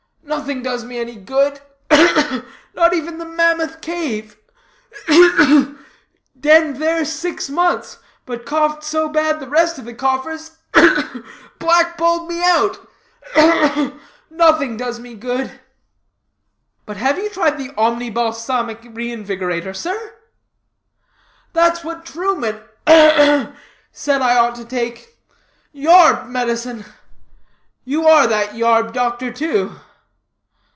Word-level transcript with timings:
Nothing 0.23 0.63
does 0.63 0.85
me 0.85 0.97
any 0.97 1.17
good 1.17 1.59
ugh! 1.89 2.09
ugh! 2.15 2.45
Not 2.73 2.93
even 2.93 3.17
the 3.17 3.25
Mammoth 3.25 3.81
Cave. 3.81 4.37
Ugh! 5.09 5.33
ugh! 5.39 5.77
Denned 6.39 6.77
there 6.77 7.03
six 7.03 7.49
months, 7.49 7.99
but 8.25 8.45
coughed 8.45 8.81
so 8.81 9.09
bad 9.09 9.39
the 9.41 9.49
rest 9.49 9.77
of 9.77 9.83
the 9.83 9.93
coughers 9.93 10.57
ugh! 10.73 10.93
ugh! 11.15 11.25
black 11.59 11.97
balled 11.97 12.29
me 12.29 12.41
out. 12.41 12.77
Ugh, 13.35 13.71
ugh! 13.75 13.93
Nothing 14.29 14.77
does 14.77 15.01
me 15.01 15.15
good." 15.15 15.59
"But 16.85 16.95
have 16.97 17.17
you 17.17 17.29
tried 17.29 17.57
the 17.57 17.73
Omni 17.75 18.09
Balsamic 18.09 18.81
Reinvigorator, 18.83 19.75
sir?" 19.75 20.15
"That's 21.51 21.83
what 21.83 22.05
that 22.05 22.13
Truman 22.13 22.61
ugh, 22.87 23.13
ugh! 23.19 23.53
said 23.91 24.21
I 24.21 24.37
ought 24.37 24.55
to 24.55 24.65
take. 24.65 25.17
Yarb 25.73 26.27
medicine; 26.27 26.85
you 27.83 28.07
are 28.07 28.27
that 28.27 28.55
yarb 28.55 28.93
doctor, 28.93 29.31
too?" 29.33 29.73